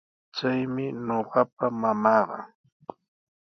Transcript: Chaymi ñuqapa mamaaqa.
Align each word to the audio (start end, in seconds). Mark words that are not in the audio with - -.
Chaymi 0.35 0.85
ñuqapa 1.05 1.65
mamaaqa. 1.81 2.39